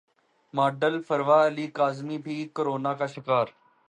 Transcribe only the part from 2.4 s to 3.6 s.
corona کا شکار